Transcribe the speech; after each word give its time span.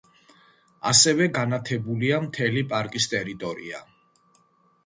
ასევე 0.91 1.27
განათებულია 1.35 2.21
მთელი 2.25 2.65
პარკის 2.73 3.09
ტერიტორია. 3.15 3.87